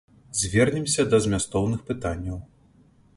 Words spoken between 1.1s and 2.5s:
да змястоўных пытанняў.